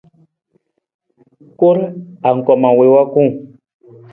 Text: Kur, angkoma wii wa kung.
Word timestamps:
Kur, 1.57 1.77
angkoma 2.29 2.67
wii 2.77 2.93
wa 2.95 3.03
kung. 3.11 3.31